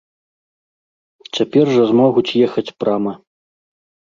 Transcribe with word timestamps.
Цяпер 1.39 1.65
жа 1.75 1.83
змогуць 1.91 2.27
ехаць 2.47 2.67
прама. 2.85 3.13